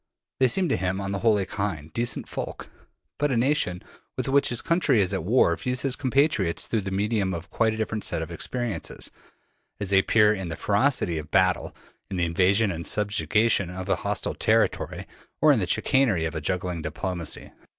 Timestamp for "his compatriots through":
5.83-6.81